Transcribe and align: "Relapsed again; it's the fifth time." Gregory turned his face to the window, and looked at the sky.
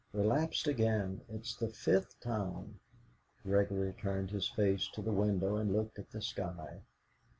"Relapsed 0.13 0.67
again; 0.67 1.21
it's 1.29 1.55
the 1.55 1.67
fifth 1.67 2.19
time." 2.21 2.79
Gregory 3.43 3.93
turned 3.93 4.31
his 4.31 4.47
face 4.49 4.87
to 4.87 4.99
the 5.03 5.11
window, 5.13 5.57
and 5.57 5.71
looked 5.73 5.99
at 5.99 6.09
the 6.09 6.23
sky. 6.23 6.81